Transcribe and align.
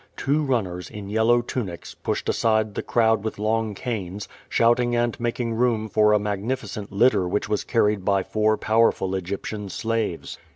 Two 0.17 0.43
runners, 0.43 0.89
in 0.89 1.09
yellow 1.11 1.43
tunics, 1.43 1.95
jDUshed 2.03 2.27
aside 2.27 2.73
the 2.73 2.81
crowd 2.81 3.23
with 3.23 3.37
long 3.37 3.75
canes, 3.75 4.27
shouting 4.49 4.95
and 4.95 5.19
making 5.19 5.53
room 5.53 5.87
for 5.87 6.11
a 6.11 6.17
magnificent 6.17 6.91
litter 6.91 7.27
which 7.27 7.47
was 7.47 7.63
carried 7.63 8.03
by 8.03 8.23
four 8.23 8.57
pow 8.57 8.79
erful 8.81 9.15
Egyptian 9.15 9.69
slaves. 9.69 10.39